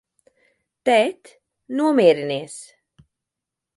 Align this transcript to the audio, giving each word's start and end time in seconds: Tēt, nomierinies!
Tēt, 0.89 1.33
nomierinies! 1.81 2.57